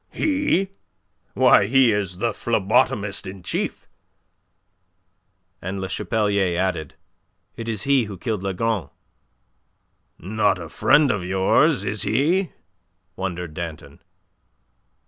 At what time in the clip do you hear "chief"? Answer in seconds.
3.43-3.87